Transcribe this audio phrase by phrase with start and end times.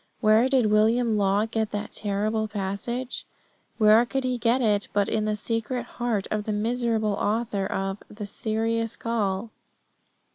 [0.19, 3.27] Where did William Law get that terrible passage?
[3.77, 7.99] Where could he get it but in the secret heart of the miserable author of
[8.09, 9.51] the Serious Call?